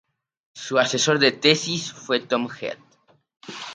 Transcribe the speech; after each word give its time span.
Su 0.55 0.79
asesor 0.79 1.19
de 1.19 1.31
tesis 1.31 1.93
fue 1.93 2.21
Tom 2.21 2.47
Head. 2.59 2.79